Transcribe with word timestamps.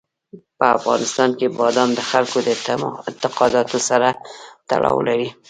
په 0.57 0.65
افغانستان 0.77 1.29
کې 1.39 1.47
بادام 1.59 1.89
د 1.95 1.99
خلکو 2.09 2.37
د 2.45 2.47
اعتقاداتو 3.07 3.77
سره 3.89 4.07
تړاو 4.69 4.97
لري. 5.07 5.29